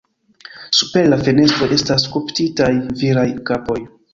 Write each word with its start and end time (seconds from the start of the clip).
Super 0.77 1.09
la 1.13 1.19
fenestroj 1.27 1.69
estas 1.77 2.07
skulptitaj 2.09 2.73
viraj 3.05 3.31
kapoj. 3.53 3.79